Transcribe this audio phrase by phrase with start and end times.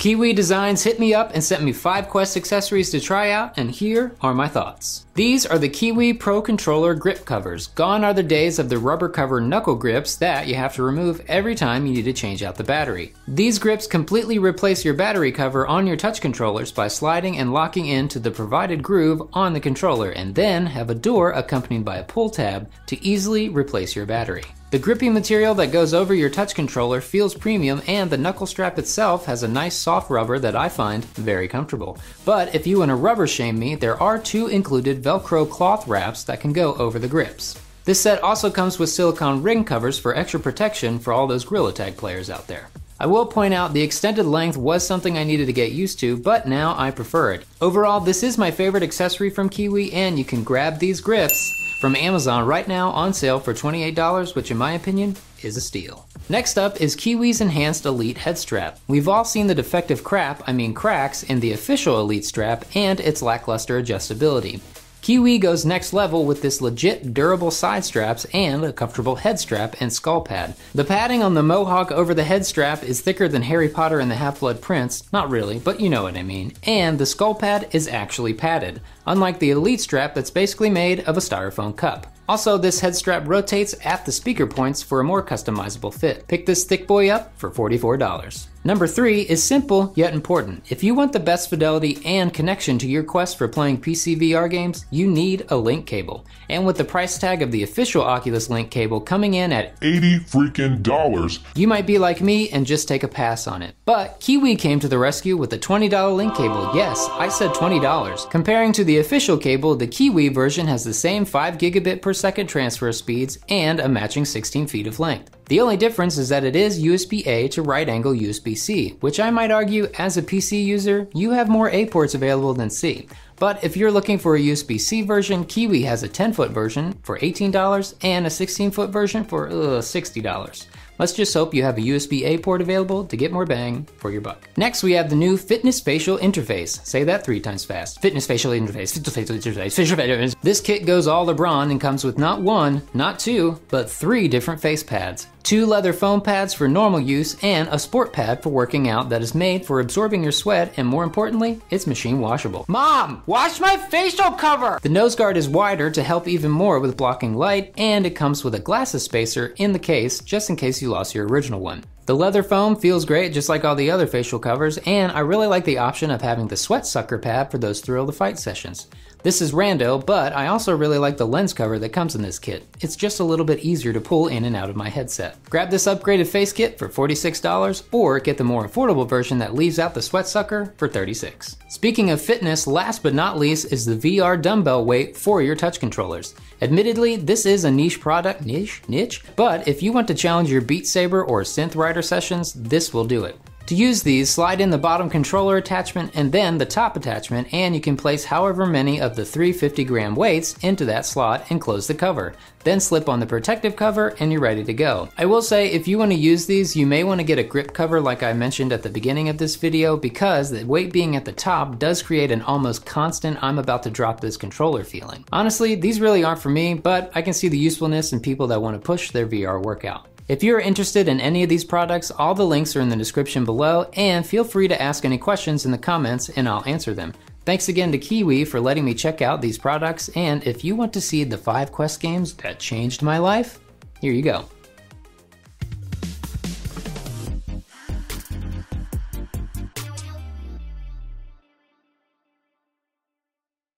[0.00, 3.70] Kiwi Designs hit me up and sent me five Quest accessories to try out, and
[3.70, 5.04] here are my thoughts.
[5.14, 7.66] These are the Kiwi Pro Controller grip covers.
[7.66, 11.20] Gone are the days of the rubber cover knuckle grips that you have to remove
[11.26, 13.12] every time you need to change out the battery.
[13.26, 17.86] These grips completely replace your battery cover on your touch controllers by sliding and locking
[17.86, 22.04] into the provided groove on the controller, and then have a door accompanied by a
[22.04, 24.44] pull tab to easily replace your battery.
[24.70, 28.78] The grippy material that goes over your touch controller feels premium and the knuckle strap
[28.78, 31.98] itself has a nice soft rubber that I find very comfortable.
[32.24, 36.22] But if you want to rubber shame me, there are two included Velcro cloth wraps
[36.22, 37.60] that can go over the grips.
[37.84, 41.72] This set also comes with silicone ring covers for extra protection for all those Gorilla
[41.72, 42.68] Tag players out there.
[43.00, 46.16] I will point out the extended length was something I needed to get used to,
[46.16, 47.44] but now I prefer it.
[47.60, 51.96] Overall, this is my favorite accessory from Kiwi and you can grab these grips from
[51.96, 56.06] Amazon right now on sale for $28, which in my opinion is a steal.
[56.28, 58.78] Next up is Kiwi's Enhanced Elite Head Strap.
[58.86, 63.00] We've all seen the defective crap, I mean cracks, in the official Elite strap and
[63.00, 64.60] its lackluster adjustability.
[65.02, 69.80] Kiwi goes next level with this legit durable side straps and a comfortable head strap
[69.80, 70.54] and skull pad.
[70.74, 74.10] The padding on the mohawk over the head strap is thicker than Harry Potter and
[74.10, 76.52] the Half-Blood Prince, not really, but you know what I mean.
[76.64, 81.16] And the skull pad is actually padded, unlike the Elite strap that's basically made of
[81.16, 82.06] a styrofoam cup.
[82.28, 86.28] Also, this head strap rotates at the speaker points for a more customizable fit.
[86.28, 88.46] Pick this thick boy up for $44.
[88.62, 90.70] Number three is simple yet important.
[90.70, 94.50] If you want the best fidelity and connection to your quest for playing PC VR
[94.50, 96.26] games, you need a link cable.
[96.50, 100.20] And with the price tag of the official Oculus Link cable coming in at 80
[100.20, 103.74] freaking dollars, you might be like me and just take a pass on it.
[103.86, 106.70] But Kiwi came to the rescue with a $20 link cable.
[106.74, 108.30] Yes, I said $20.
[108.30, 112.48] Comparing to the official cable, the Kiwi version has the same 5 gigabit per second
[112.48, 115.39] transfer speeds and a matching 16 feet of length.
[115.50, 119.18] The only difference is that it is USB A to right angle USB C, which
[119.18, 123.08] I might argue as a PC user, you have more A ports available than C.
[123.40, 126.92] But if you're looking for a USB C version, Kiwi has a 10 foot version
[127.02, 130.66] for $18 and a 16 foot version for uh, $60.
[131.00, 134.10] Let's just hope you have a USB A port available to get more bang for
[134.10, 134.46] your buck.
[134.58, 136.84] Next, we have the new Fitness Facial Interface.
[136.84, 138.02] Say that three times fast.
[138.02, 138.92] Fitness Facial Interface.
[138.92, 139.74] Fitness Facial Interface.
[139.74, 140.36] Facial Interface.
[140.42, 144.60] This kit goes all LeBron and comes with not one, not two, but three different
[144.60, 145.26] face pads.
[145.42, 149.22] Two leather foam pads for normal use, and a sport pad for working out that
[149.22, 152.66] is made for absorbing your sweat, and more importantly, it's machine washable.
[152.68, 154.80] Mom, wash my facial cover!
[154.82, 158.42] The nose guard is wider to help even more with blocking light, and it comes
[158.42, 161.84] with a glasses spacer in the case just in case you lost your original one.
[162.06, 165.46] The leather foam feels great just like all the other facial covers, and I really
[165.46, 168.88] like the option of having the sweat sucker pad for those thrill the fight sessions.
[169.22, 172.38] This is rando, but I also really like the lens cover that comes in this
[172.38, 172.66] kit.
[172.80, 175.36] It's just a little bit easier to pull in and out of my headset.
[175.50, 179.78] Grab this upgraded face kit for $46 or get the more affordable version that leaves
[179.78, 181.56] out the sweat sucker for 36.
[181.68, 185.80] Speaking of fitness, last but not least is the VR dumbbell weight for your touch
[185.80, 186.34] controllers.
[186.62, 190.60] Admittedly, this is a niche product, niche, niche, but if you want to challenge your
[190.62, 193.36] Beat Saber or Synth Sessions, this will do it.
[193.70, 197.72] To use these, slide in the bottom controller attachment and then the top attachment and
[197.72, 201.86] you can place however many of the 350 gram weights into that slot and close
[201.86, 202.34] the cover.
[202.64, 205.08] Then slip on the protective cover and you're ready to go.
[205.16, 207.44] I will say if you want to use these, you may want to get a
[207.44, 211.14] grip cover like I mentioned at the beginning of this video because the weight being
[211.14, 215.24] at the top does create an almost constant I'm about to drop this controller feeling.
[215.30, 218.60] Honestly, these really aren't for me, but I can see the usefulness in people that
[218.60, 220.08] want to push their VR workout.
[220.30, 223.44] If you're interested in any of these products, all the links are in the description
[223.44, 227.14] below, and feel free to ask any questions in the comments and I'll answer them.
[227.44, 230.92] Thanks again to Kiwi for letting me check out these products, and if you want
[230.92, 233.58] to see the 5 Quest games that changed my life,
[234.00, 234.44] here you go.